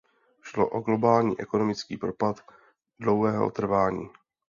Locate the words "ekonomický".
1.39-1.97